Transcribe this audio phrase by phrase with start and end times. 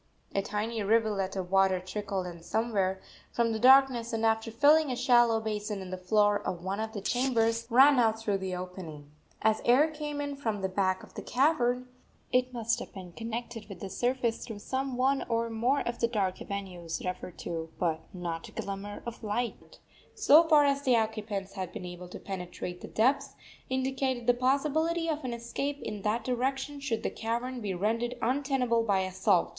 [0.33, 2.99] A tiny rivulet of water trickled in somewhere
[3.31, 6.93] from the darkness, and, after filling a shallow basin in the floor of one of
[6.93, 9.11] the chambers, ran out through the opening.
[9.43, 11.87] As air came in from the back of the cavern,
[12.31, 16.07] it must have been connected with the surface through some one or more of the
[16.07, 19.77] dark avenues referred to; but not a glimmer of light,
[20.15, 23.35] so far as the occupants had been able to penetrate the depths,
[23.69, 28.81] indicated the possibility of an escape in that direction should the cavern be rendered untenable
[28.81, 29.49] by assault.